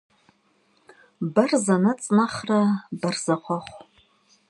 Ber 1.33 1.51
zenets' 1.65 2.13
nexhre 2.17 2.59
ber 3.01 3.15
zexhuexhu. 3.25 3.77